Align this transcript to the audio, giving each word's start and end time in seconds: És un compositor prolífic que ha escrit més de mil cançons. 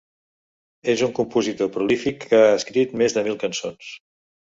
És 0.93 1.03
un 1.09 1.13
compositor 1.19 1.71
prolífic 1.77 2.27
que 2.33 2.43
ha 2.49 2.51
escrit 2.63 2.99
més 3.03 3.19
de 3.19 3.29
mil 3.33 3.43
cançons. 3.49 3.97